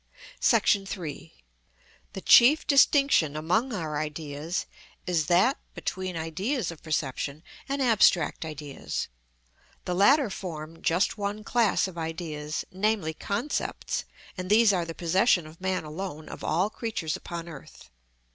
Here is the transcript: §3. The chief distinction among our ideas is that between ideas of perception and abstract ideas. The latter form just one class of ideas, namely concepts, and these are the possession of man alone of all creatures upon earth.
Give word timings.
§3. 0.87 1.33
The 2.13 2.21
chief 2.21 2.65
distinction 2.65 3.35
among 3.35 3.71
our 3.71 3.99
ideas 3.99 4.65
is 5.05 5.27
that 5.27 5.59
between 5.75 6.17
ideas 6.17 6.71
of 6.71 6.81
perception 6.81 7.43
and 7.69 7.83
abstract 7.83 8.43
ideas. 8.43 9.09
The 9.85 9.93
latter 9.93 10.31
form 10.31 10.81
just 10.81 11.19
one 11.19 11.43
class 11.43 11.87
of 11.87 11.99
ideas, 11.99 12.65
namely 12.71 13.13
concepts, 13.13 14.03
and 14.35 14.49
these 14.49 14.73
are 14.73 14.85
the 14.85 14.95
possession 14.95 15.45
of 15.45 15.61
man 15.61 15.83
alone 15.83 16.29
of 16.29 16.43
all 16.43 16.71
creatures 16.71 17.15
upon 17.15 17.47
earth. 17.47 17.91